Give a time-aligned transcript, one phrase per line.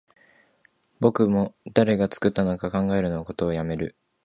[0.99, 3.95] 僕も誰が作ったのか考えることをやめる